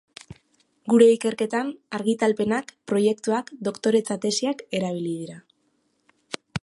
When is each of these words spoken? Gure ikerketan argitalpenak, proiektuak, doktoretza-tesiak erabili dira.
Gure 0.93 1.09
ikerketan 1.15 1.69
argitalpenak, 1.97 2.73
proiektuak, 2.93 3.53
doktoretza-tesiak 3.69 4.65
erabili 4.81 5.13
dira. 5.21 5.39